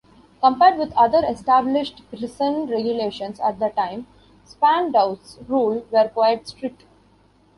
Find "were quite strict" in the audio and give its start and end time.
5.91-6.85